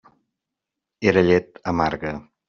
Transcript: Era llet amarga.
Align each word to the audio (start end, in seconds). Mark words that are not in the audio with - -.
Era 1.11 1.23
llet 1.27 1.61
amarga. 1.73 2.15